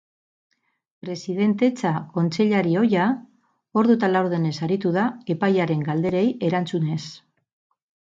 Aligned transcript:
Presidentetza 1.05 1.89
kontseilari 2.15 2.73
ohia 2.81 3.03
ordu 3.81 3.97
eta 3.97 4.09
laurdenez 4.13 4.53
aritu 4.69 4.95
da 4.97 5.03
epailearen 5.35 5.85
galderei 5.91 6.23
erantzunez. 6.49 6.99